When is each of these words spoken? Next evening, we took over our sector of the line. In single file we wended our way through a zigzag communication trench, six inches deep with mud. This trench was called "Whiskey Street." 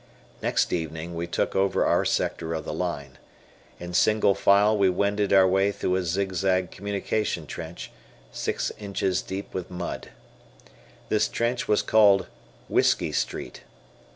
Next 0.41 0.73
evening, 0.73 1.13
we 1.13 1.27
took 1.27 1.55
over 1.55 1.85
our 1.85 2.05
sector 2.05 2.55
of 2.55 2.65
the 2.65 2.73
line. 2.73 3.19
In 3.79 3.93
single 3.93 4.33
file 4.33 4.75
we 4.75 4.89
wended 4.89 5.31
our 5.31 5.47
way 5.47 5.71
through 5.71 5.95
a 5.95 6.01
zigzag 6.01 6.71
communication 6.71 7.45
trench, 7.45 7.91
six 8.31 8.71
inches 8.79 9.21
deep 9.21 9.53
with 9.53 9.69
mud. 9.69 10.09
This 11.09 11.27
trench 11.27 11.67
was 11.67 11.83
called 11.83 12.25
"Whiskey 12.67 13.11
Street." 13.11 13.61